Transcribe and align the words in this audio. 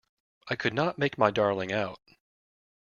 I 0.47 0.55
could 0.55 0.73
not 0.73 0.97
make 0.97 1.19
my 1.19 1.29
darling 1.29 1.71
out. 1.71 1.99